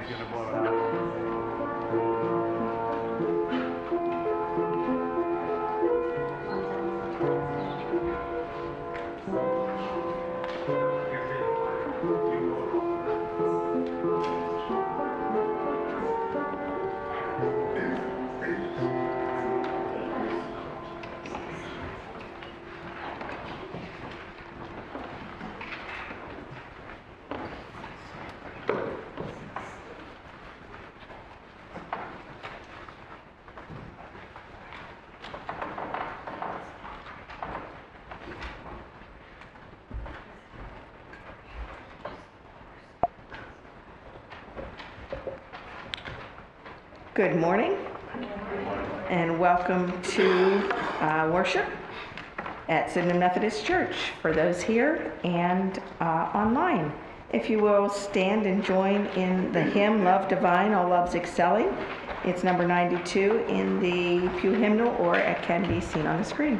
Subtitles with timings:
[0.00, 0.69] the fan's gonna blow it out.
[47.20, 47.76] Good morning,
[49.10, 50.72] and welcome to
[51.04, 51.66] uh, worship
[52.70, 56.90] at Sidman Methodist Church for those here and uh, online.
[57.30, 61.76] If you will stand and join in the hymn Love Divine, All Loves Excelling.
[62.24, 66.58] It's number 92 in the Pew Hymnal, or it can be seen on the screen.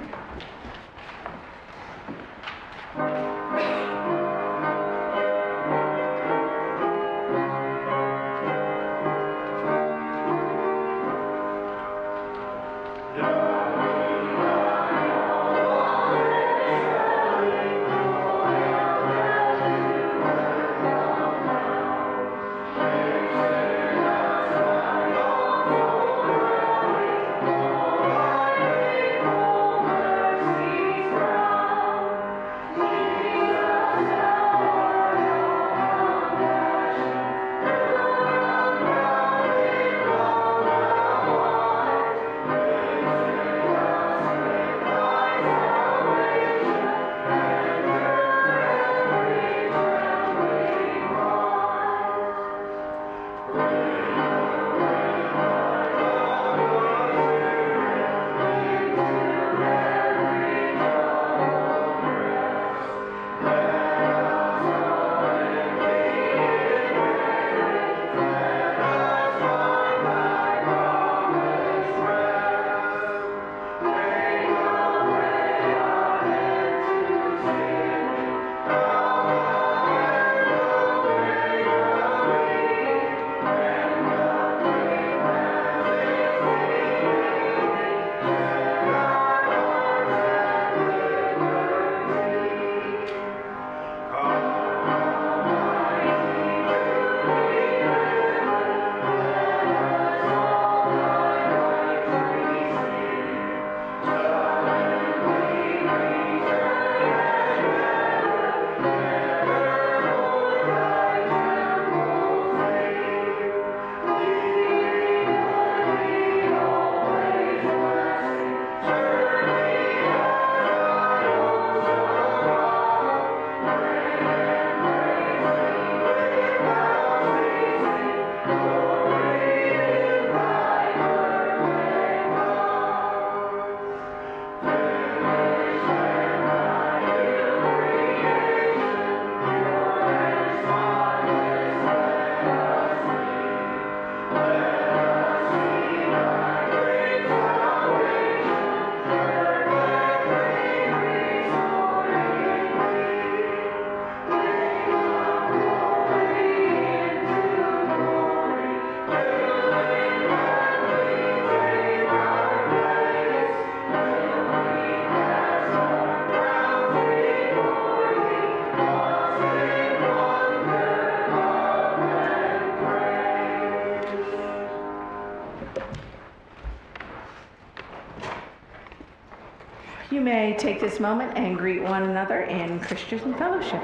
[180.70, 183.82] Take this moment and greet one another in Christian fellowship.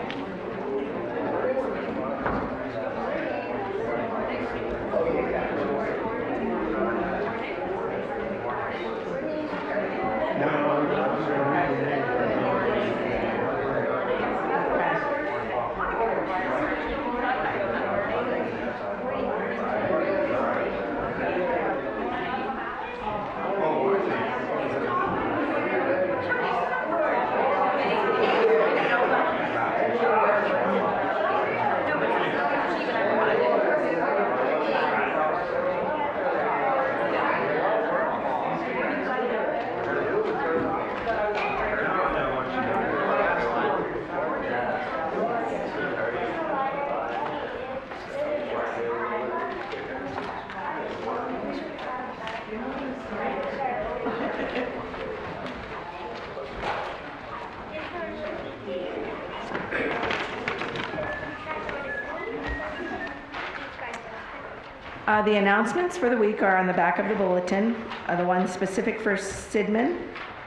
[65.07, 67.77] Uh, The announcements for the week are on the back of the bulletin.
[68.09, 69.99] Uh, The one specific for Sidman,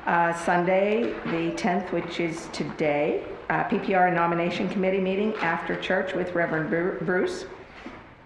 [0.05, 6.35] uh, Sunday, the 10th, which is today, uh, PPR nomination committee meeting after church with
[6.35, 6.69] Reverend
[7.05, 7.45] Bruce.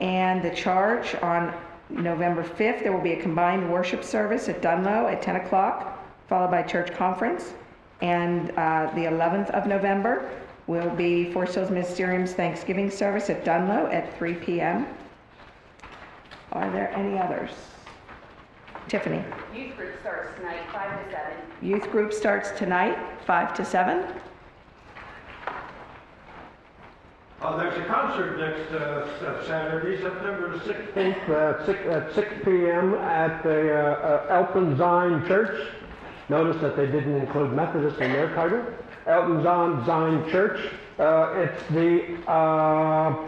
[0.01, 1.53] And the charge on
[1.91, 6.49] November 5th, there will be a combined worship service at Dunlo at 10 o'clock, followed
[6.49, 7.53] by church conference.
[8.01, 10.31] And uh, the 11th of November
[10.65, 14.87] will be Forest Hills Ministerium's Thanksgiving service at Dunlo at 3 p.m.
[16.53, 17.49] Are there any others?
[18.87, 19.23] Tiffany,
[19.55, 21.37] Youth group starts tonight, five to seven.
[21.61, 24.05] youth group starts tonight, 5 to 7.
[27.41, 32.93] Uh, there's a concert next uh, Saturday, September the 16th, uh, six, at 6 p.m.
[32.95, 35.67] at the uh, uh, Elton Zion Church.
[36.29, 38.63] Notice that they didn't include Methodist in their title.
[39.07, 40.59] Elton Zion, Zion Church.
[40.99, 43.27] Uh, it's the, uh,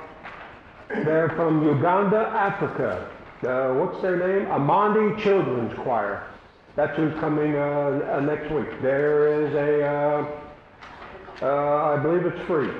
[1.03, 3.09] they're from Uganda, Africa.
[3.45, 4.47] Uh, what's their name?
[4.47, 6.27] Amandi Children's Choir.
[6.75, 8.81] That's who's coming uh, uh, next week.
[8.81, 10.27] There is a, uh,
[11.41, 12.71] uh, I believe it's free.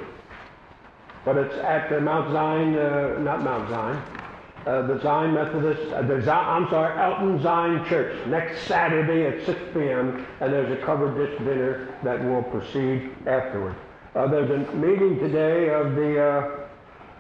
[1.23, 4.03] But it's at the Mount Zion, not Mount Zion,
[4.65, 10.25] the Zion Methodist, the Zion, I'm sorry, Elton Zion Church, next Saturday at 6 p.m.
[10.39, 13.75] And there's a covered dish dinner that will proceed afterward.
[14.13, 16.64] There's a meeting today of the,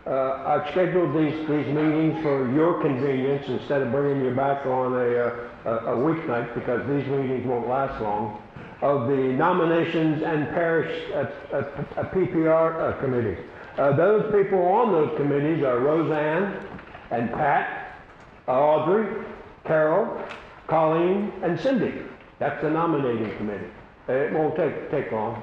[0.07, 4.93] uh, I've scheduled these, these meetings for your convenience instead of bringing you back on
[4.93, 8.41] a, uh, a, weeknight because these meetings won't last long.
[8.81, 11.57] Of the nominations and parish uh, uh,
[11.97, 13.39] uh, PPR uh, committees.
[13.77, 16.63] Uh, those people on those committees are Roseanne
[17.09, 17.97] and Pat,
[18.47, 19.25] Audrey,
[19.65, 20.21] Carol,
[20.67, 22.03] Colleen, and Cindy.
[22.37, 23.71] That's the nominating committee.
[24.07, 25.41] It won't take, take long,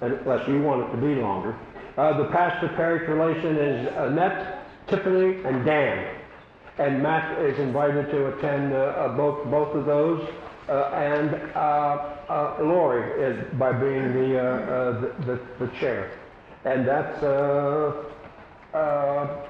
[0.00, 1.56] unless you want it to be longer.
[1.96, 6.16] Uh, the pastor parish relation is Annette, Tiffany, and Dan.
[6.78, 10.28] And Matt is invited to attend uh, uh, both, both of those.
[10.68, 16.10] Uh, and uh, uh, Lori is by being the, uh, uh, the, the, the chair.
[16.64, 18.04] And that's, uh,
[18.72, 19.46] uh,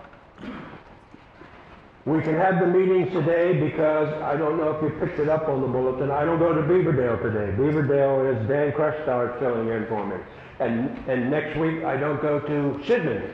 [2.04, 5.48] we can have the meetings today because I don't know if you picked it up
[5.48, 6.10] on the bulletin.
[6.10, 7.56] I don't go to Beaverdale today.
[7.56, 10.16] Beaverdale is Dan Crestard filling in for me.
[10.60, 13.32] And, and next week I don't go to Sidman.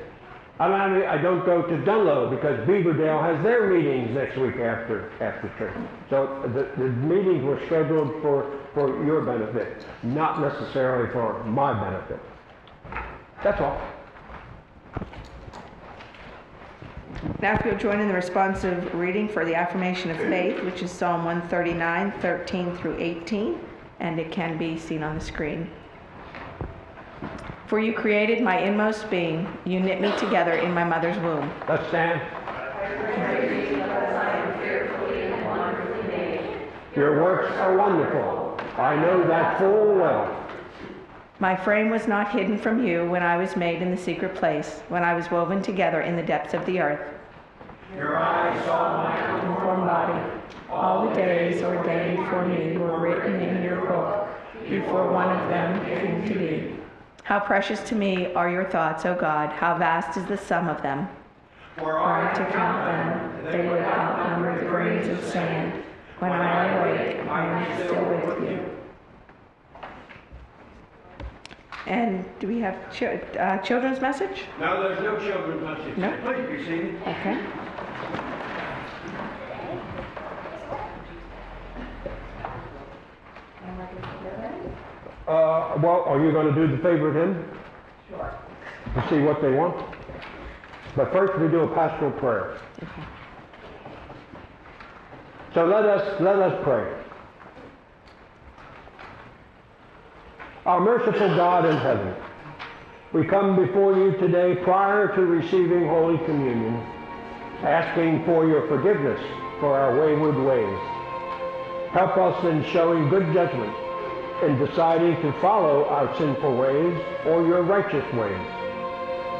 [0.61, 5.51] I I don't go to Dunlo because Beaverdale has their meetings next week after, after
[5.57, 5.75] church.
[6.11, 12.21] So the, the meetings were scheduled for, for your benefit, not necessarily for my benefit.
[13.43, 13.81] That's all.
[17.41, 20.91] Now if you'll join in the responsive reading for the affirmation of faith, which is
[20.91, 23.59] Psalm 139, 13 through 18,
[24.01, 25.71] and it can be seen on the screen.
[27.71, 31.49] For you created my inmost being, you knit me together in my mother's womb.
[31.69, 32.21] Let's stand.
[36.97, 38.59] Your works are wonderful.
[38.77, 40.45] I know that full well.
[41.39, 44.81] My frame was not hidden from you when I was made in the secret place,
[44.89, 47.15] when I was woven together in the depths of the earth.
[47.95, 53.63] Your eyes saw my Unformed body, all the days ordained for me were written in
[53.63, 54.27] your book
[54.69, 56.81] before one of them came to be.
[57.25, 60.83] How precious to me are your thoughts, O God, how vast is the sum of
[60.83, 61.09] them.
[61.77, 65.83] For I to count them, they would outnumber the grains of sand.
[66.19, 68.67] When I awake, I am still with you.
[71.87, 74.43] And do we have chi- uh, children's message?
[74.61, 75.97] No, there's no children's message.
[75.97, 76.17] No?
[76.23, 77.03] Please be seated.
[77.03, 77.41] Okay.
[85.31, 87.49] Uh, well, are you going to do the favorite hymn?
[88.09, 88.35] Sure.
[88.95, 89.81] To see what they want?
[90.97, 92.59] But first we do a pastoral prayer.
[92.83, 93.03] Okay.
[95.55, 97.01] So let us, let us pray.
[100.67, 102.13] Our merciful God in heaven,
[103.13, 106.75] we come before you today prior to receiving Holy Communion,
[107.63, 109.21] asking for your forgiveness
[109.61, 111.93] for our wayward ways.
[111.93, 113.73] Help us in showing good judgment
[114.43, 118.47] in deciding to follow our sinful ways or your righteous ways.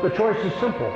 [0.03, 0.91] The choice is simple,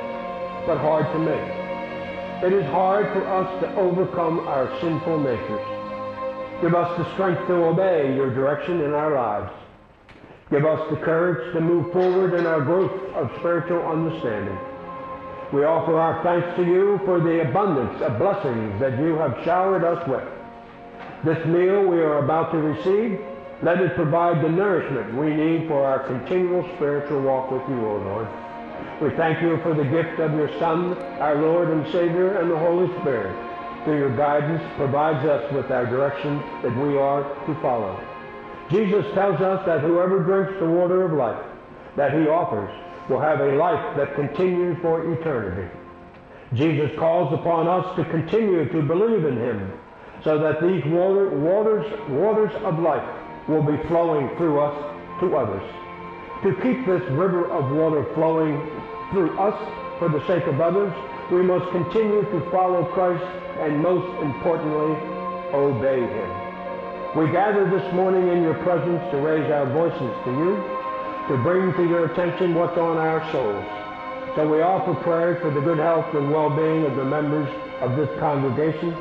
[0.65, 2.43] but hard to make.
[2.43, 6.61] It is hard for us to overcome our sinful natures.
[6.61, 9.51] Give us the strength to obey your direction in our lives.
[10.51, 14.57] Give us the courage to move forward in our growth of spiritual understanding.
[15.51, 19.83] We offer our thanks to you for the abundance of blessings that you have showered
[19.83, 20.23] us with.
[21.23, 23.19] This meal we are about to receive
[23.63, 27.97] Let it provide the nourishment we need for our continual spiritual walk with you, O
[27.97, 28.27] Lord.
[29.01, 32.57] We thank you for the gift of your Son, our Lord and Savior, and the
[32.57, 33.33] Holy Spirit.
[33.85, 37.97] Through your guidance, provides us with our direction that we are to follow.
[38.69, 41.45] Jesus tells us that whoever drinks the water of life
[41.95, 42.71] that he offers
[43.09, 45.69] will have a life that continues for eternity.
[46.53, 49.71] Jesus calls upon us to continue to believe in him
[50.23, 53.07] so that these water, waters, waters of life
[53.47, 55.63] will be flowing through us to others.
[56.43, 58.59] To keep this river of water flowing
[59.11, 59.55] through us
[59.99, 60.93] for the sake of others,
[61.31, 63.23] we must continue to follow Christ
[63.59, 64.95] and most importantly,
[65.53, 66.45] obey him.
[67.15, 70.55] We gather this morning in your presence to raise our voices to you,
[71.29, 73.65] to bring to your attention what's on our souls.
[74.35, 77.47] So we offer prayers for the good health and well-being of the members
[77.79, 78.91] of this congregation,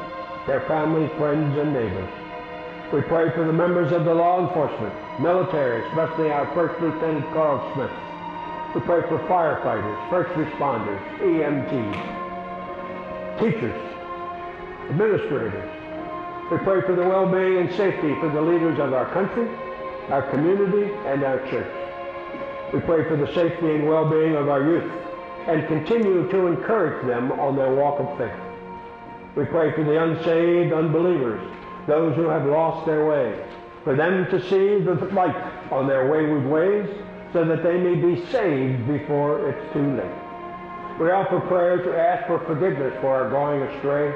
[0.46, 2.23] their families, friends, and neighbors.
[2.92, 7.72] We pray for the members of the law enforcement, military, especially our First Lieutenant Carl
[7.74, 7.90] Smith.
[8.74, 11.94] We pray for firefighters, first responders, EMTs,
[13.40, 13.74] teachers,
[14.90, 15.70] administrators.
[16.50, 19.48] We pray for the well-being and safety for the leaders of our country,
[20.10, 21.72] our community, and our church.
[22.72, 24.92] We pray for the safety and well-being of our youth
[25.46, 28.38] and continue to encourage them on their walk of faith.
[29.36, 31.40] We pray for the unsaved unbelievers,
[31.86, 33.44] those who have lost their way,
[33.82, 35.36] for them to see the light
[35.70, 36.88] on their wayward ways
[37.32, 41.00] so that they may be saved before it's too late.
[41.00, 44.14] We offer prayer to ask for forgiveness for our going astray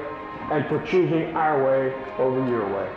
[0.52, 2.88] and for choosing our way over your way.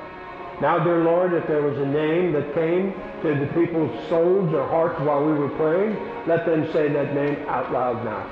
[0.62, 4.68] Now, dear Lord, if there was a name that came to the people's souls or
[4.68, 8.30] hearts while we were praying, let them say that name out loud now.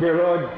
[0.00, 0.50] Dear Lord,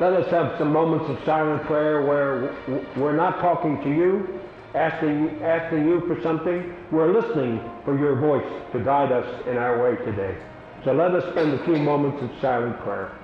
[0.00, 2.56] let us have some moments of silent prayer where
[2.96, 4.40] we're not talking to you,
[4.74, 6.74] asking, asking you for something.
[6.90, 10.36] We're listening for your voice to guide us in our way today.
[10.84, 13.16] So let us spend a few moments of silent prayer.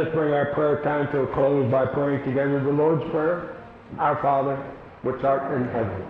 [0.00, 3.56] Us bring our prayer time to a close by praying together the Lord's Prayer.
[3.98, 4.56] Our Father,
[5.02, 6.06] which art in heaven,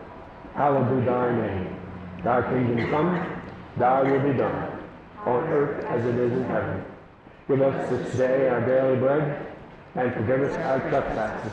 [0.55, 1.77] hallowed be thy name.
[2.23, 3.43] Thy kingdom come,
[3.77, 4.79] thy will be done,
[5.27, 6.85] on earth as it is in heaven.
[7.49, 9.47] Give us this day our daily bread,
[9.97, 11.53] and forgive us our trespasses,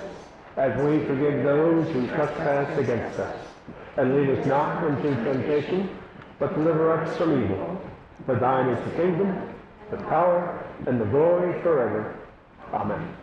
[0.58, 3.48] as we forgive those who trespass against us.
[3.96, 5.90] And lead us not into temptation,
[6.38, 7.82] but deliver us from evil.
[8.26, 9.56] For thine is the kingdom,
[9.90, 12.16] the power, and the glory forever.
[12.74, 13.16] Amen.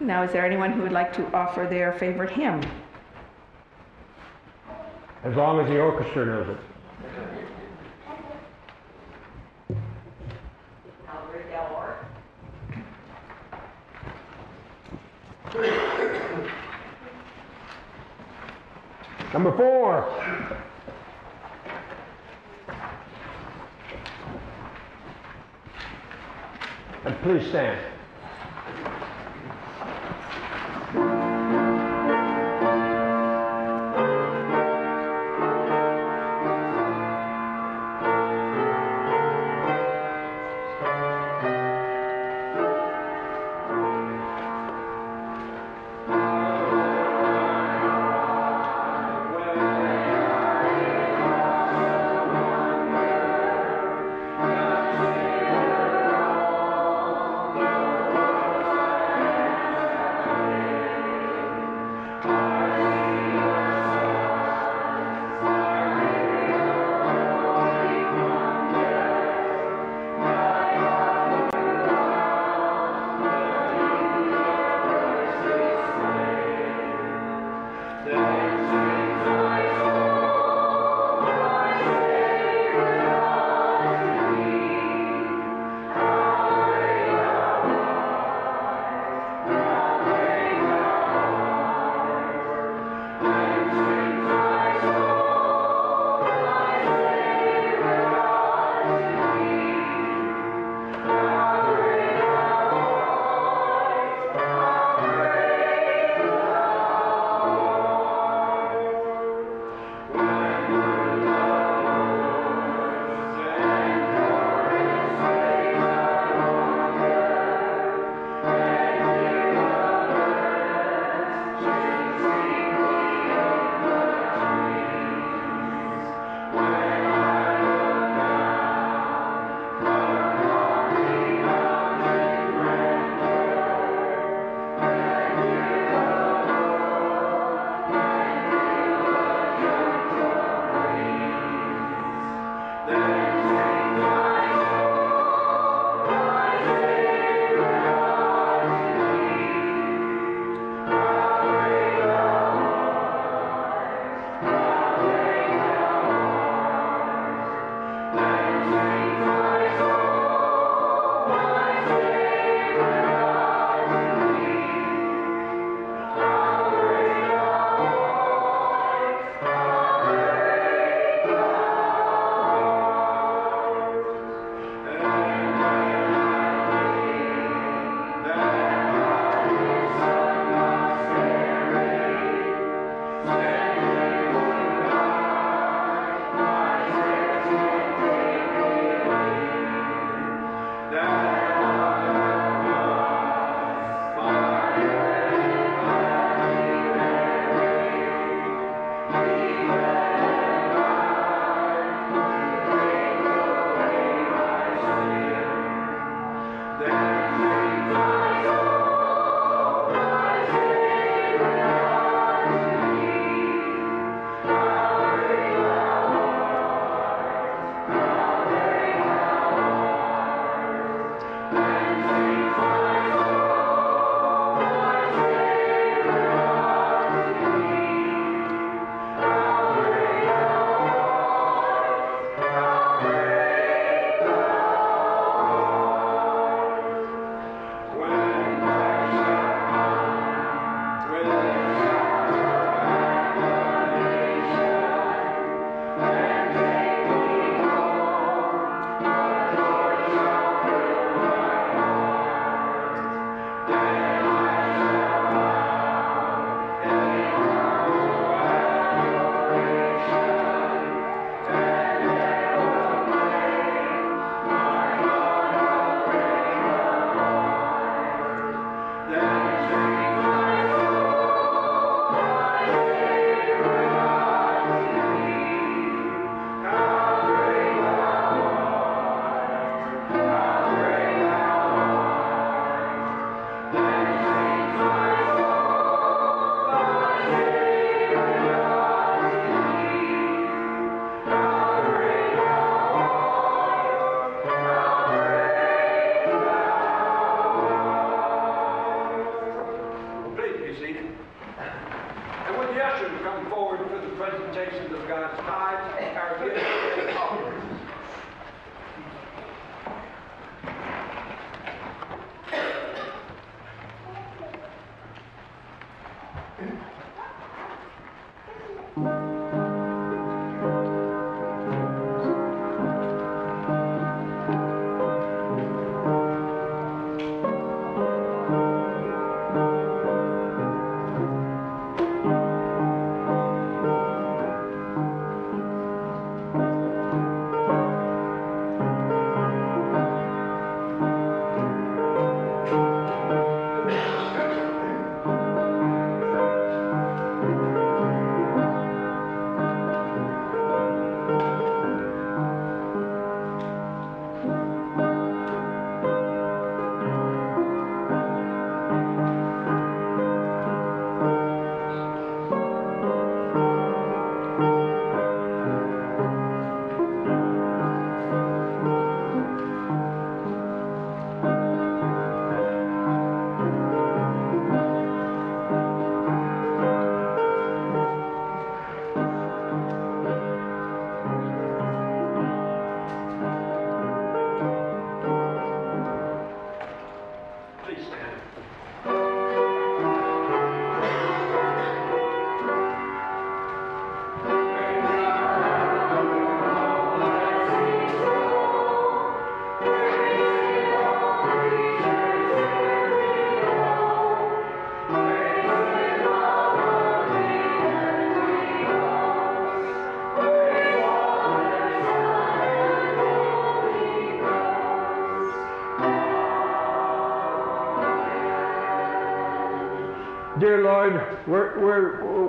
[0.00, 2.62] Now, is there anyone who would like to offer their favorite hymn?
[5.24, 6.56] As long as the orchestra knows it.
[19.32, 20.27] Number four.
[27.28, 27.97] And please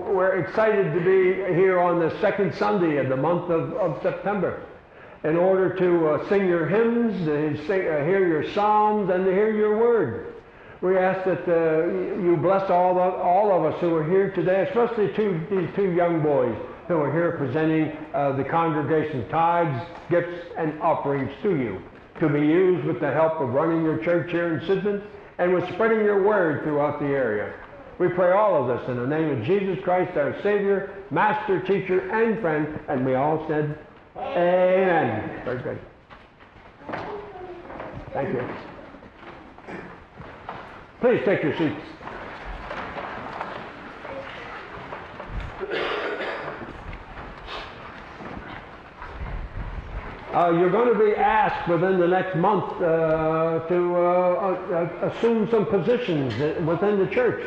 [0.09, 4.65] we're, excited to be here on the second Sunday of the month of, of September
[5.23, 9.31] in order to uh, sing your hymns, to sing, uh, hear your psalms, and to
[9.31, 10.33] hear your word.
[10.81, 11.87] We ask that uh,
[12.21, 15.91] you bless all of, all of us who are here today, especially two, these two
[15.91, 16.55] young boys
[16.87, 21.81] who are here presenting uh, the congregation's tithes, gifts, and offerings to you
[22.19, 25.03] to be used with the help of running your church here in Sidman
[25.37, 27.53] and with spreading your word throughout the area.
[27.99, 32.09] We pray all of this in the name of Jesus Christ, our Savior, Master, Teacher,
[32.11, 33.77] and Friend, and we all said,
[34.15, 35.41] Amen.
[35.43, 35.79] Very good.
[38.13, 38.49] Thank you.
[41.01, 41.81] Please take your seats.
[50.33, 55.49] Uh, you're going to be asked within the next month uh, to uh, uh, assume
[55.51, 56.33] some positions
[56.65, 57.43] within the church.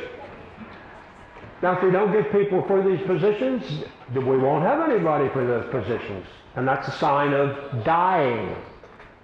[1.63, 5.71] Now, if we don't get people for these positions, we won't have anybody for those
[5.71, 6.27] positions.
[6.57, 8.57] And that's a sign of dying,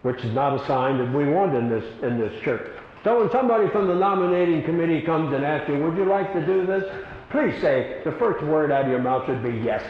[0.03, 2.71] which is not a sign that we want in this, in this church.
[3.03, 6.47] So when somebody from the nominating committee comes and asks you, would you like to
[6.47, 6.85] do this?
[7.31, 9.83] Please say, the first word out of your mouth should be yes.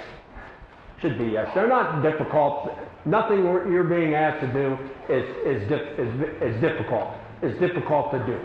[1.01, 1.51] Should be yes.
[1.55, 2.71] They're not difficult.
[3.05, 4.79] Nothing you're being asked to do
[5.13, 7.11] is, is, is, is difficult.
[7.43, 8.41] It's difficult to do.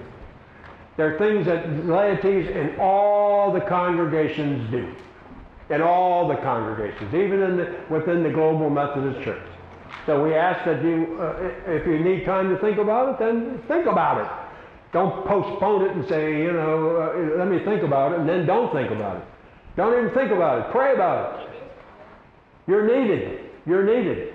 [0.95, 4.93] There are things that laities in all the congregations do.
[5.69, 9.41] In all the congregations, even in the, within the Global Methodist Church.
[10.05, 13.61] So we ask that you, uh, if you need time to think about it, then
[13.67, 14.31] think about it.
[14.91, 18.45] Don't postpone it and say, you know, uh, let me think about it, and then
[18.45, 19.23] don't think about it.
[19.75, 20.71] Don't even think about it.
[20.71, 21.49] Pray about it.
[22.67, 23.49] You're needed.
[23.65, 24.33] You're needed.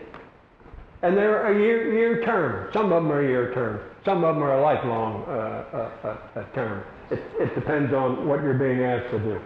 [1.03, 2.73] And they're a year, year term.
[2.73, 3.81] Some of them are a year term.
[4.09, 6.83] Some of them are a lifelong uh, uh, uh, term.
[7.11, 9.39] It, it depends on what you're being asked to do.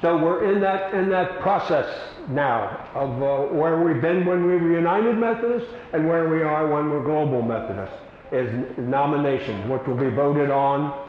[0.00, 1.86] So we're in that in that process
[2.30, 6.66] now of uh, where we've been when we were United Methodists and where we are
[6.66, 7.94] when we're Global Methodists
[8.32, 11.08] is nominations, which will be voted on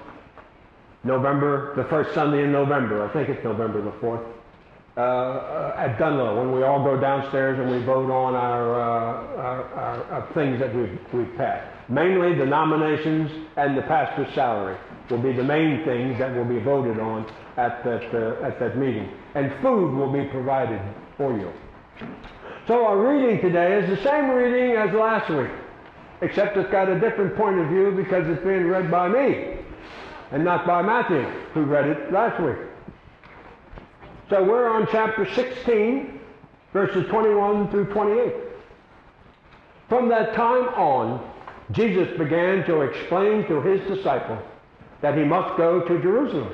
[1.03, 3.09] November, the first Sunday in November.
[3.09, 4.23] I think it's November the 4th.
[4.95, 9.63] Uh, at Dunlo, when we all go downstairs and we vote on our, uh, our,
[9.73, 11.67] our, our, things that we've, we've passed.
[11.89, 14.77] Mainly the nominations and the pastor's salary
[15.09, 17.25] will be the main things that will be voted on
[17.57, 19.09] at that, uh, at that meeting.
[19.33, 20.79] And food will be provided
[21.17, 21.51] for you.
[22.67, 25.49] So our reading today is the same reading as last week,
[26.21, 29.57] except it's got a different point of view because it's being read by me
[30.31, 31.23] and not by Matthew,
[31.55, 32.57] who read it last week.
[34.33, 36.19] So we're on chapter 16,
[36.73, 38.33] verses 21 through 28.
[39.87, 41.23] From that time on,
[41.69, 44.39] Jesus began to explain to his disciples
[45.01, 46.51] that he must go to Jerusalem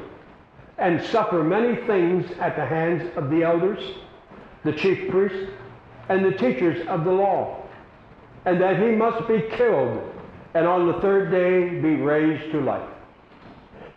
[0.77, 3.79] and suffer many things at the hands of the elders,
[4.65, 5.49] the chief priests,
[6.09, 7.63] and the teachers of the law,
[8.43, 10.03] and that he must be killed
[10.53, 12.89] and on the third day be raised to life.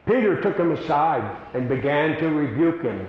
[0.06, 3.08] Peter took him aside and began to rebuke him.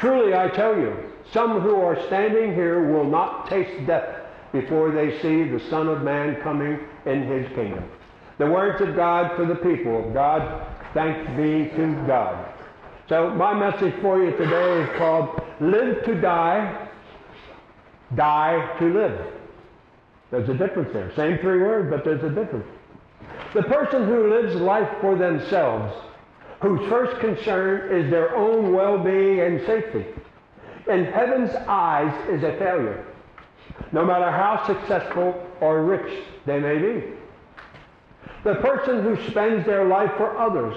[0.00, 0.96] Truly, I tell you,
[1.30, 4.16] some who are standing here will not taste death
[4.50, 7.84] before they see the Son of Man coming in his kingdom.
[8.38, 10.66] The words of God for the people of God.
[10.94, 12.48] Thanks be to God.
[13.10, 16.88] So my message for you today is called Live to Die,
[18.16, 19.26] Die to Live.
[20.30, 21.14] There's a difference there.
[21.14, 22.66] Same three words, but there's a difference.
[23.52, 25.92] The person who lives life for themselves
[26.60, 30.04] whose first concern is their own well-being and safety,
[30.88, 33.06] in heaven's eyes is a failure,
[33.92, 37.04] no matter how successful or rich they may be.
[38.44, 40.76] The person who spends their life for others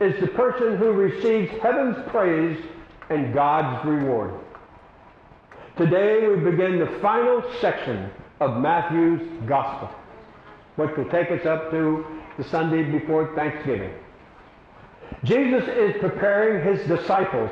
[0.00, 2.58] is the person who receives heaven's praise
[3.10, 4.34] and God's reward.
[5.76, 9.90] Today we begin the final section of Matthew's Gospel,
[10.76, 12.06] which will take us up to
[12.38, 13.92] the Sunday before Thanksgiving.
[15.24, 17.50] Jesus is preparing his disciples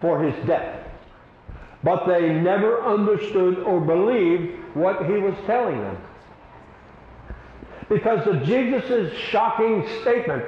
[0.00, 0.86] for his death,
[1.82, 5.96] but they never understood or believed what he was telling them.
[7.88, 10.44] Because of Jesus' shocking statement,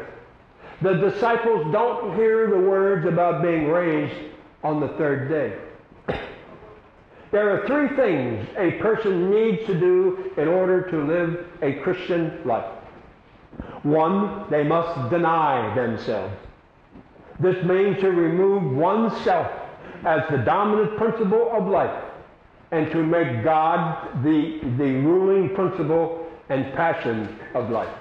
[0.82, 4.14] the disciples don't hear the words about being raised
[4.62, 5.56] on the third day.
[7.32, 12.40] There are three things a person needs to do in order to live a Christian
[12.44, 12.72] life.
[13.82, 16.34] One, they must deny themselves.
[17.40, 19.50] This means to remove oneself
[20.04, 22.04] as the dominant principle of life
[22.70, 27.94] and to make God the, the ruling principle and passion of life.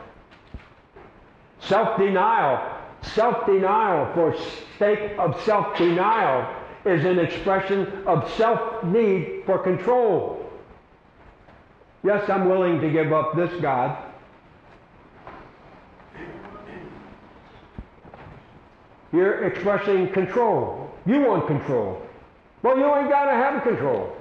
[1.61, 4.35] Self-denial, self-denial for
[4.77, 10.49] sake of self-denial is an expression of self-need for control.
[12.03, 14.08] Yes, I'm willing to give up this God.
[19.11, 20.91] You're expressing control.
[21.05, 22.01] You want control.
[22.61, 24.15] Well, you ain't got to have control.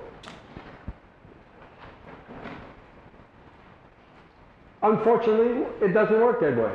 [4.82, 6.72] Unfortunately, it doesn't work that way.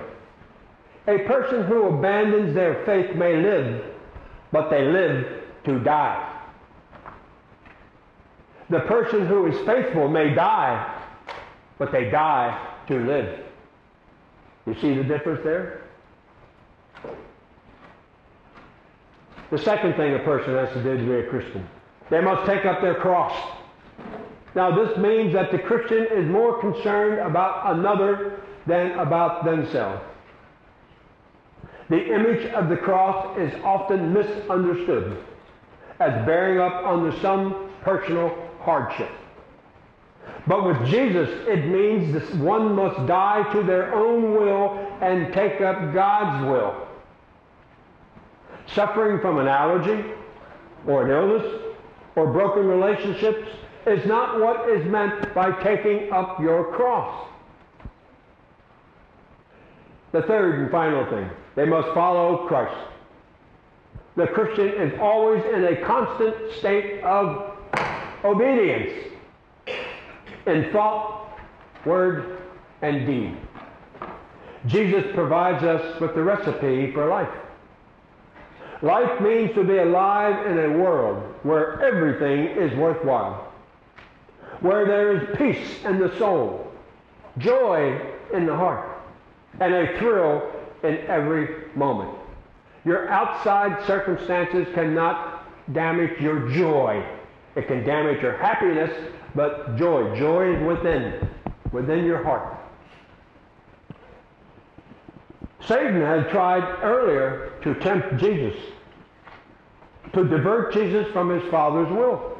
[1.08, 3.84] A person who abandons their faith may live,
[4.52, 6.30] but they live to die.
[8.70, 11.02] The person who is faithful may die,
[11.78, 13.40] but they die to live.
[14.66, 15.83] You see the difference there?
[19.54, 21.70] The second thing a person has to do to be a Christian,
[22.10, 23.40] they must take up their cross.
[24.56, 30.02] Now, this means that the Christian is more concerned about another than about themselves.
[31.92, 35.24] The image of the cross is often misunderstood
[36.00, 39.12] as bearing up under some personal hardship.
[40.48, 45.62] But with Jesus, it means that one must die to their own will and take
[45.62, 46.88] up God's will.
[48.68, 50.04] Suffering from an allergy
[50.88, 51.62] or an illness
[52.16, 53.50] or broken relationships
[53.86, 57.28] is not what is meant by taking up your cross.
[60.12, 62.76] The third and final thing, they must follow Christ.
[64.16, 67.58] The Christian is always in a constant state of
[68.24, 68.92] obedience
[70.46, 71.40] in thought,
[71.86, 72.38] word,
[72.82, 73.38] and deed.
[74.68, 77.30] Jesus provides us with the recipe for life.
[78.84, 83.50] Life means to be alive in a world where everything is worthwhile,
[84.60, 86.70] where there is peace in the soul,
[87.38, 87.98] joy
[88.34, 89.02] in the heart,
[89.62, 90.52] and a thrill
[90.84, 92.14] in every moment.
[92.84, 97.06] Your outside circumstances cannot damage your joy.
[97.56, 98.92] It can damage your happiness,
[99.34, 101.30] but joy, joy is within,
[101.72, 102.60] within your heart.
[105.66, 108.56] Satan had tried earlier to tempt Jesus,
[110.14, 112.38] to divert Jesus from his Father's will.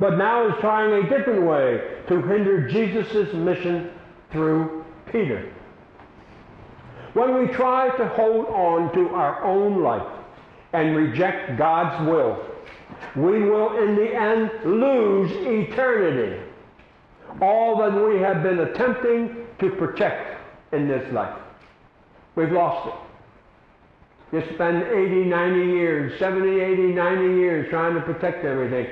[0.00, 3.90] But now he's trying a different way to hinder Jesus' mission
[4.30, 5.52] through Peter.
[7.14, 10.06] When we try to hold on to our own life
[10.72, 12.44] and reject God's will,
[13.14, 16.40] we will in the end lose eternity.
[17.40, 20.40] All that we have been attempting to protect
[20.72, 21.38] in this life.
[22.34, 23.03] We've lost it.
[24.34, 28.88] You spend 80, 90 years, 70, 80, 90 years trying to protect everything.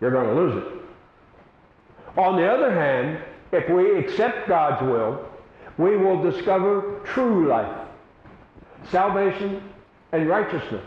[0.00, 2.16] You're going to lose it.
[2.16, 3.18] On the other hand,
[3.50, 5.28] if we accept God's will,
[5.78, 7.76] we will discover true life,
[8.88, 9.68] salvation,
[10.12, 10.84] and righteousness,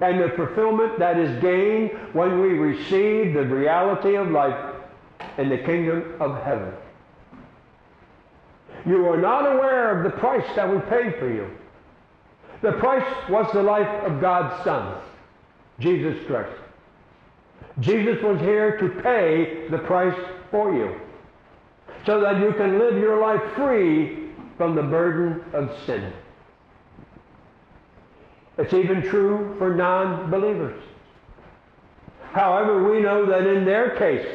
[0.00, 4.76] and the fulfillment that is gained when we receive the reality of life
[5.36, 6.72] in the kingdom of heaven.
[8.86, 11.50] You are not aware of the price that we paid for you.
[12.60, 15.00] The price was the life of God's Son,
[15.78, 16.56] Jesus Christ.
[17.80, 20.18] Jesus was here to pay the price
[20.50, 21.00] for you
[22.04, 26.12] so that you can live your life free from the burden of sin.
[28.56, 30.82] It's even true for non-believers.
[32.32, 34.26] However, we know that in their case,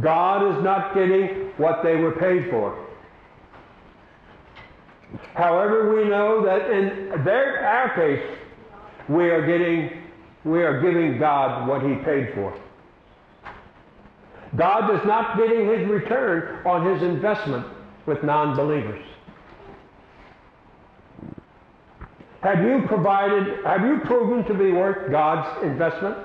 [0.00, 2.83] God is not getting what they were paid for.
[5.34, 8.38] However, we know that in their our case,
[9.08, 10.02] we are getting
[10.44, 12.58] we are giving God what he paid for.
[14.56, 17.66] God is not getting his return on his investment
[18.06, 19.04] with non-believers.
[22.42, 26.18] Have you provided, have you proven to be worth God's investment?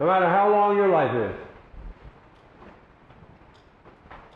[0.00, 1.34] no matter how long your life is.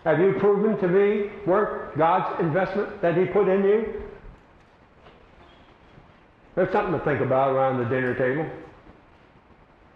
[0.09, 4.03] Have you proven to be worth God's investment that He put in you?
[6.55, 8.49] There's something to think about around the dinner table,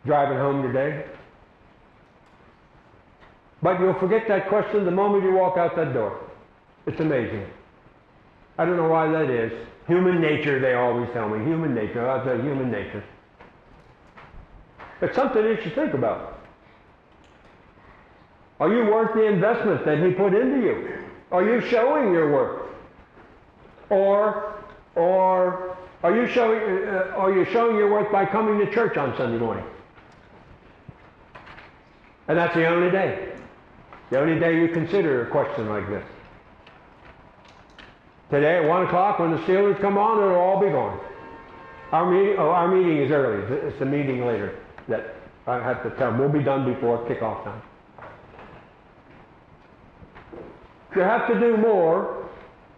[0.05, 1.07] driving home today.
[3.63, 6.21] But you'll forget that question the moment you walk out that door.
[6.87, 7.47] It's amazing.
[8.59, 9.51] I don't know why that is.
[9.87, 11.43] Human nature, they always tell me.
[11.43, 12.07] Human nature.
[12.07, 13.03] I'll say human nature.
[15.01, 16.32] It's something you should think about.
[18.63, 20.97] Are you worth the investment that he put into you?
[21.33, 22.71] Are you showing your worth?
[23.91, 24.55] Or,
[24.95, 29.17] or are you showing, uh, are you showing your worth by coming to church on
[29.17, 29.65] Sunday morning?
[32.29, 33.33] And that's the only day.
[34.11, 36.05] The only day you consider a question like this.
[38.31, 41.01] Today at 1 o'clock when the Steelers come on, it'll all be gone.
[41.91, 43.43] Our meeting, oh, our meeting is early.
[43.67, 44.57] It's the meeting later
[44.87, 45.17] that
[45.49, 46.21] I have to tell them.
[46.21, 47.61] We'll be done before kickoff time.
[50.95, 52.29] You have to do more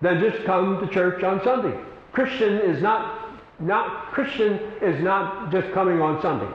[0.01, 1.77] than just come to church on Sunday.
[2.13, 6.53] Christian is not, not Christian is not just coming on Sunday.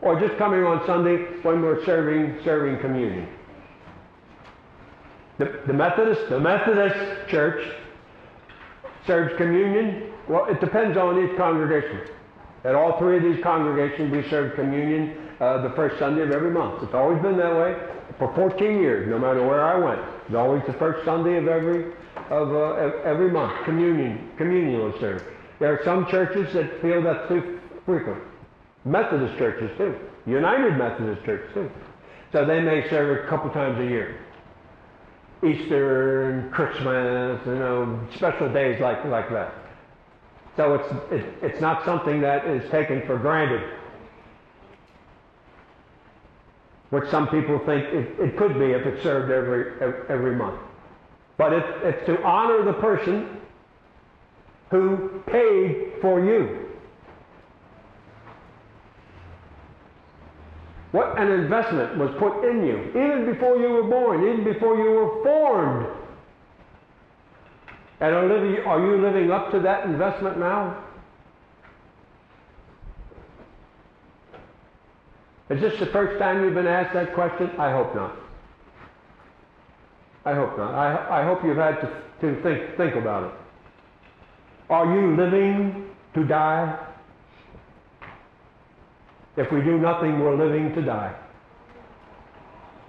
[0.00, 3.28] Or just coming on Sunday when we're serving serving communion.
[5.38, 7.66] The, the Methodist, the Methodist Church
[9.06, 10.12] serves communion.
[10.28, 12.00] Well, it depends on each congregation.
[12.64, 16.50] At all three of these congregations, we serve communion uh, the first Sunday of every
[16.50, 16.82] month.
[16.82, 17.76] It's always been that way
[18.18, 20.00] for 14 years, no matter where I went.
[20.32, 21.92] It's always the first Sunday of every
[22.30, 23.52] of uh, every month.
[23.66, 25.26] Communion, communion was served.
[25.60, 28.22] There are some churches that feel that's too frequent.
[28.86, 29.94] Methodist churches too.
[30.24, 31.70] United Methodist Church too.
[32.32, 34.20] So they may serve a couple times a year.
[35.46, 39.52] Easter and Christmas, you know, special days like like that.
[40.56, 43.70] So it's it, it's not something that is taken for granted,
[46.92, 49.80] which some people think it, it could be if it's served every
[50.10, 50.60] every month.
[51.38, 53.38] But it, it's to honor the person
[54.70, 56.68] who paid for you.
[60.90, 64.90] What an investment was put in you, even before you were born, even before you
[64.90, 65.86] were formed.
[68.00, 70.84] And are, living, are you living up to that investment now?
[75.50, 77.50] Is this the first time you've been asked that question?
[77.58, 78.16] I hope not.
[80.24, 80.74] I hope not.
[80.74, 83.34] I, I hope you've had to, to think, think about it.
[84.70, 86.78] Are you living to die?
[89.36, 91.14] If we do nothing, we're living to die.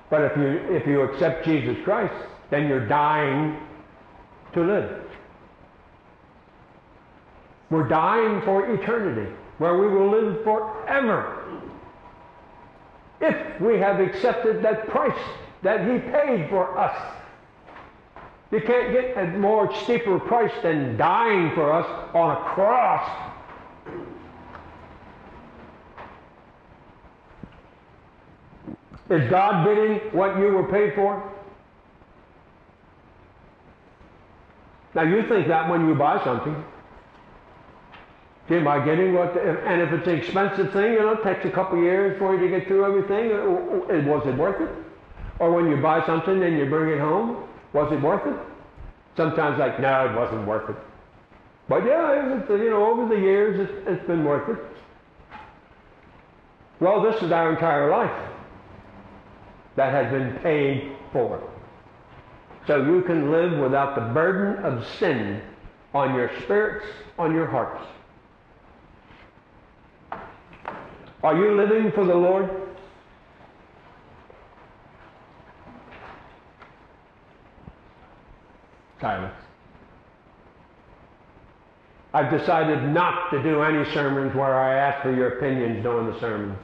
[0.09, 2.13] But if you, if you accept Jesus Christ,
[2.51, 3.57] then you're dying
[4.53, 5.01] to live.
[7.71, 11.42] We're dying for eternity, where we will live forever.
[13.23, 15.17] If we have accepted that price
[15.61, 17.15] that He paid for us.
[18.51, 23.31] You can't get a more steeper price than dying for us on a cross.
[29.09, 31.31] Is God bidding what you were paid for?
[34.95, 36.63] Now you think that when you buy something.
[38.53, 39.35] Am I getting what?
[39.37, 42.39] and if it's an expensive thing, you know, it takes a couple years for you
[42.39, 43.31] to get through everything.
[43.31, 44.69] Uh, was it worth it?
[45.39, 48.39] Or when you buy something and you bring it home, was it worth it?
[49.17, 50.77] Sometimes like, no, it wasn't worth it.
[51.67, 54.63] But yeah, it, you know, over the years, it's, it's been worth it.
[56.79, 58.29] Well, this is our entire life
[59.75, 61.41] that has been paid for.
[62.67, 65.41] So you can live without the burden of sin
[65.93, 66.85] on your spirits,
[67.17, 67.85] on your hearts.
[71.23, 72.49] Are you living for the Lord?
[78.99, 79.33] Silence.
[82.13, 86.19] I've decided not to do any sermons where I ask for your opinions during the
[86.19, 86.59] sermons.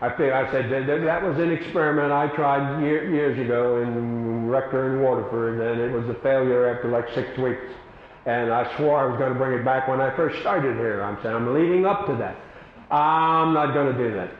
[0.00, 4.96] I, I said that, that was an experiment I tried year, years ago in Rector
[4.96, 7.62] in Waterford, and it was a failure after like six weeks.
[8.26, 11.02] And I swore I was going to bring it back when I first started here.
[11.02, 12.36] I'm saying I'm leading up to that.
[12.94, 14.30] I'm not going to do that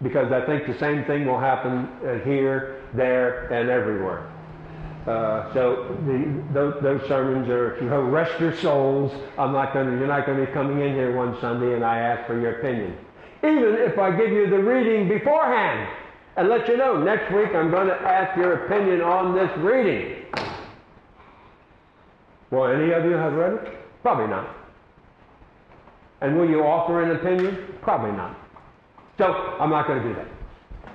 [0.00, 1.88] because I think the same thing will happen
[2.24, 4.30] here, there, and everywhere.
[5.08, 9.12] Uh, so the, those, those, sermons are, rest your souls.
[9.38, 11.84] I'm not going to, you're not going to be coming in here one Sunday and
[11.84, 12.96] I ask for your opinion.
[13.38, 15.88] Even if I give you the reading beforehand
[16.36, 20.26] and let you know next week I'm going to ask your opinion on this reading.
[22.50, 24.02] Will any of you have read it?
[24.02, 24.65] Probably not.
[26.20, 27.74] And will you offer an opinion?
[27.82, 28.38] Probably not.
[29.18, 30.28] So I'm not going to do that.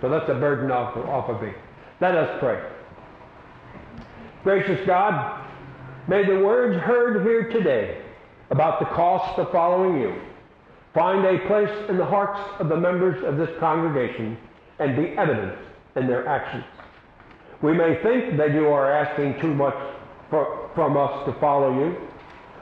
[0.01, 1.51] So that's a burden off, off of me.
[1.99, 2.61] Let us pray.
[4.43, 5.45] Gracious God,
[6.07, 8.01] may the words heard here today
[8.49, 10.19] about the cost of following you
[10.93, 14.37] find a place in the hearts of the members of this congregation
[14.79, 15.57] and be evident
[15.95, 16.65] in their actions.
[17.61, 19.75] We may think that you are asking too much
[20.29, 21.95] for, from us to follow you,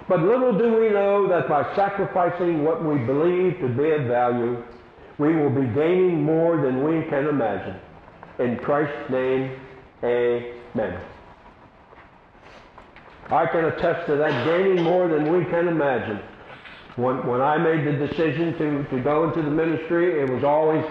[0.10, 4.62] but little do we know that by sacrificing what we believe to be of value,
[5.20, 7.80] we will be gaining more than we can imagine.
[8.40, 9.60] In Christ's name,
[10.04, 11.00] amen.
[13.30, 16.20] I can attest to that gaining more than we can imagine.
[16.96, 20.84] When, when I made the decision to, to go into the ministry, it was always,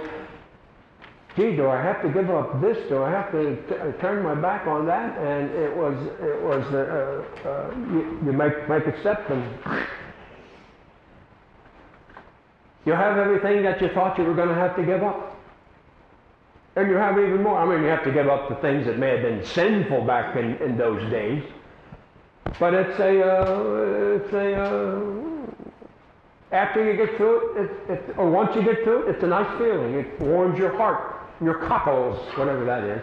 [1.39, 2.77] gee, do I have to give up this?
[2.89, 5.17] Do I have to t- turn my back on that?
[5.19, 8.93] And it was, it was, uh, uh, you, you make, make a
[12.85, 15.37] you have everything that you thought you were going to have to give up.
[16.75, 17.59] And you have even more.
[17.59, 20.37] I mean, you have to give up the things that may have been sinful back
[20.37, 21.45] in, in those days.
[22.59, 25.29] But it's a, uh, it's a, uh,
[26.51, 29.27] after you get through it, it, it, or once you get through it, it's a
[29.27, 29.95] nice feeling.
[29.95, 33.03] It warms your heart, your cockles, whatever that is.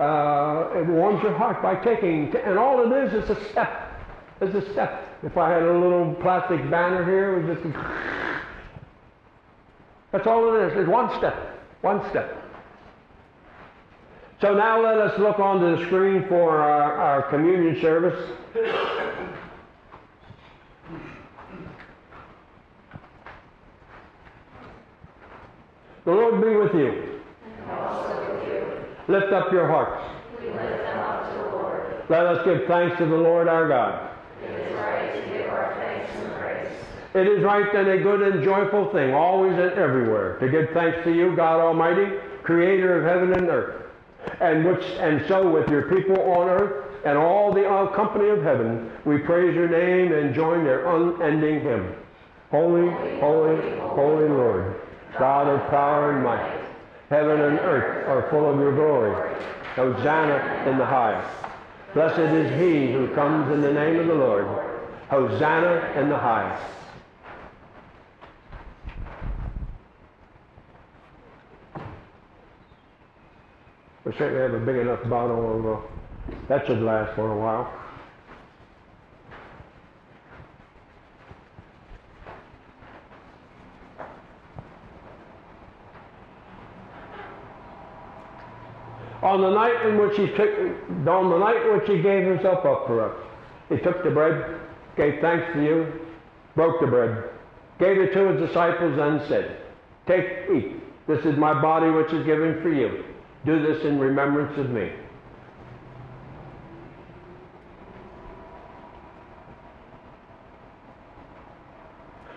[0.00, 4.00] Uh, it warms your heart by taking, and all it is is a step.
[4.40, 5.06] It's a step.
[5.22, 7.76] If I had a little plastic banner here, it was just,
[10.12, 10.78] that's all it is.
[10.78, 11.58] It's one step.
[11.82, 12.36] One step.
[14.40, 18.32] So now let us look onto the screen for our, our communion service.
[26.06, 27.19] The Lord be with you.
[29.10, 30.00] Lift up your hearts.
[30.38, 32.04] We lift them up to the Lord.
[32.08, 34.08] Let us give thanks to the Lord our God.
[34.40, 36.68] It is right to give our thanks and praise.
[37.14, 41.02] It is right and a good and joyful thing, always and everywhere, to give thanks
[41.02, 42.06] to you, God Almighty,
[42.44, 43.82] creator of heaven and earth.
[44.40, 47.64] And which and so with your people on earth and all the
[47.96, 51.96] company of heaven, we praise your name and join their unending hymn.
[52.52, 52.88] Holy,
[53.18, 54.80] holy, holy Lord,
[55.18, 56.59] God of power and might.
[57.10, 59.34] Heaven and earth are full of your glory.
[59.74, 61.28] Hosanna in the highest.
[61.92, 64.46] Blessed is he who comes in the name of the Lord.
[65.08, 66.62] Hosanna in the highest.
[74.04, 75.86] We certainly have a big enough bottle of, uh,
[76.48, 77.79] that should last for a while.
[89.22, 90.58] On the night in which he took,
[91.06, 93.16] on the night which he gave himself up for us,
[93.68, 94.58] he took the bread,
[94.96, 96.00] gave thanks to you,
[96.54, 97.28] broke the bread,
[97.78, 99.58] gave it to his disciples, and said,
[100.06, 100.76] Take, eat.
[101.06, 103.04] This is my body which is given for you.
[103.44, 104.90] Do this in remembrance of me.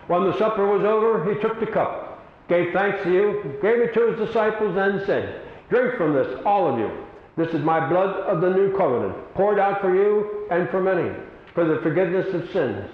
[0.07, 3.93] When the supper was over, he took the cup, gave thanks to you, gave it
[3.93, 5.42] to his disciples, and said,
[5.74, 6.91] Drink from this, all of you.
[7.36, 11.09] This is my blood of the new covenant, poured out for you and for many,
[11.55, 12.91] for the forgiveness of sins.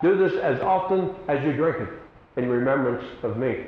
[0.00, 3.66] Do this as often as you drink it, in remembrance of me.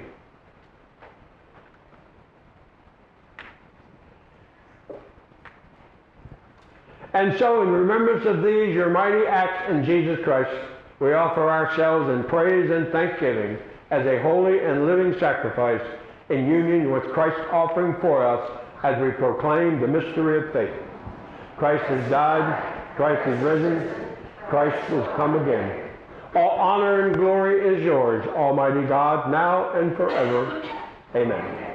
[7.13, 10.59] And so, in remembrance of these, your mighty acts in Jesus Christ,
[11.01, 13.59] we offer ourselves in praise and thanksgiving
[13.91, 15.83] as a holy and living sacrifice
[16.35, 18.51] in union with Christ's offering for us
[18.83, 20.75] as we proclaim the mystery of faith.
[21.57, 23.89] Christ has died, Christ is risen,
[24.49, 25.91] Christ has come again.
[26.35, 30.63] All honor and glory is yours, Almighty God, now and forever.
[31.15, 31.71] Amen.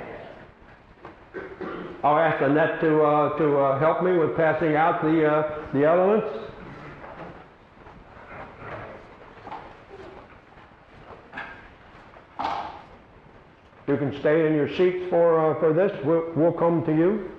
[2.04, 5.86] I'll ask Annette to, uh, to uh, help me with passing out the, uh, the
[5.86, 6.28] elements.
[13.90, 15.92] You can stay in your seats for, uh, for this.
[16.06, 17.32] We'll, we'll come to you.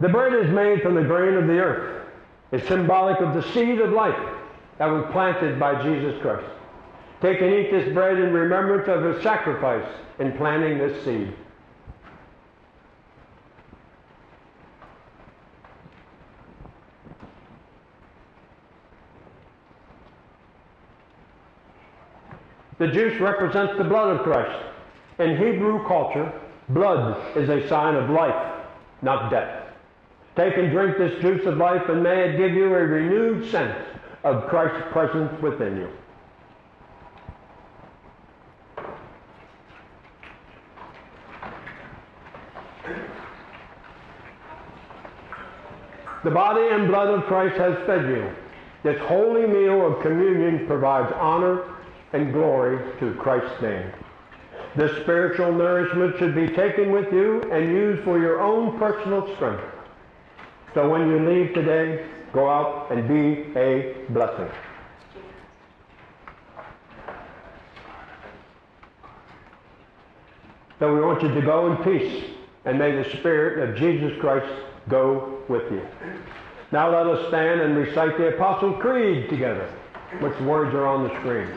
[0.00, 2.06] The bread is made from the grain of the earth.
[2.52, 4.18] It's symbolic of the seed of life
[4.78, 6.48] that was planted by Jesus Christ.
[7.20, 9.86] Take and eat this bread in remembrance of his sacrifice
[10.20, 11.32] in planting this seed.
[22.78, 24.64] The juice represents the blood of Christ.
[25.18, 26.32] In Hebrew culture,
[26.68, 28.54] blood is a sign of life,
[29.02, 29.67] not death.
[30.38, 33.76] Take and drink this juice of life, and may it give you a renewed sense
[34.22, 35.88] of Christ's presence within you.
[46.22, 48.30] The body and blood of Christ has fed you.
[48.84, 51.64] This holy meal of communion provides honor
[52.12, 53.90] and glory to Christ's name.
[54.76, 59.64] This spiritual nourishment should be taken with you and used for your own personal strength.
[60.78, 64.48] So when you leave today, go out and be a blessing.
[70.78, 72.22] So we want you to go in peace,
[72.64, 74.46] and may the Spirit of Jesus Christ
[74.88, 75.82] go with you.
[76.70, 79.68] Now let us stand and recite the Apostle Creed together,
[80.20, 81.48] which words are on the screen.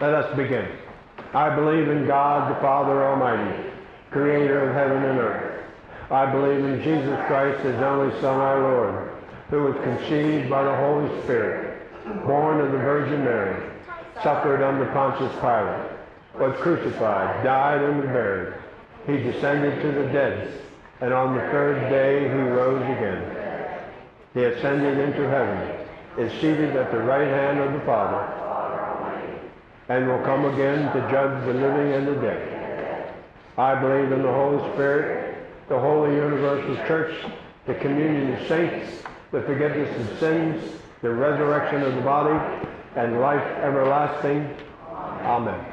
[0.00, 0.66] Let us begin.
[1.34, 3.70] I believe in God the Father Almighty,
[4.10, 5.49] creator of heaven and earth.
[6.10, 9.10] I believe in Jesus Christ, his only Son, our Lord,
[9.48, 11.82] who was conceived by the Holy Spirit,
[12.26, 13.70] born of the Virgin Mary,
[14.20, 15.88] suffered under Pontius Pilate,
[16.40, 18.54] was crucified, died, and buried.
[19.06, 20.52] He descended to the dead,
[21.00, 23.36] and on the third day he rose again.
[24.34, 25.86] He ascended into heaven,
[26.18, 28.26] is seated at the right hand of the Father,
[29.88, 33.14] and will come again to judge the living and the dead.
[33.56, 35.29] I believe in the Holy Spirit,
[35.70, 37.14] the holy universal church,
[37.68, 38.90] the communion of saints,
[39.30, 42.34] the forgiveness of sins, the resurrection of the body,
[42.96, 44.52] and life everlasting.
[45.22, 45.64] Amen.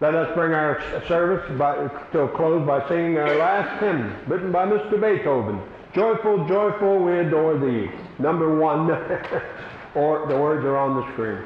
[0.00, 4.52] Let us bring our service by, to a close by singing our last hymn, written
[4.52, 4.92] by Mr.
[4.92, 5.60] Beethoven.
[5.92, 7.90] Joyful, joyful, we adore thee.
[8.20, 8.88] Number one,
[9.96, 11.42] or the words are on the screen.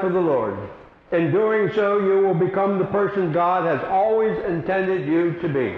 [0.00, 0.56] Life for the Lord.
[1.12, 5.76] In doing so, you will become the person God has always intended you to be.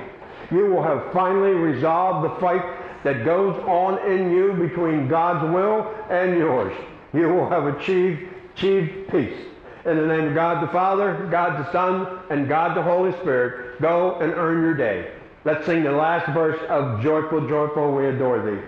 [0.55, 2.63] You will have finally resolved the fight
[3.05, 6.75] that goes on in you between God's will and yours.
[7.15, 8.23] You will have achieved,
[8.55, 9.47] achieved peace.
[9.85, 13.81] In the name of God the Father, God the Son, and God the Holy Spirit,
[13.81, 15.11] go and earn your day.
[15.45, 18.63] Let's sing the last verse of Joyful, Joyful, We Adore Thee.